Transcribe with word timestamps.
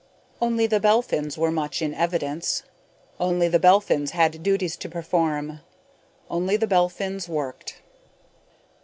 Only 0.41 0.65
the 0.65 0.79
Belphins 0.79 1.37
were 1.37 1.51
much 1.51 1.79
in 1.79 1.93
evidence. 1.93 2.63
Only 3.19 3.47
the 3.47 3.59
Belphins 3.59 4.13
had 4.17 4.41
duties 4.41 4.75
to 4.77 4.89
perform. 4.89 5.59
Only 6.27 6.57
the 6.57 6.65
Belphins 6.65 7.29
worked. 7.29 7.83